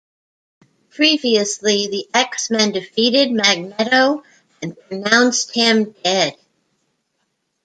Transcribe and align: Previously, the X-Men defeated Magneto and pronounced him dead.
Previously, 0.89 1.87
the 1.87 2.07
X-Men 2.11 2.71
defeated 2.71 3.31
Magneto 3.31 4.23
and 4.59 4.75
pronounced 4.89 5.53
him 5.53 5.91
dead. 6.03 6.35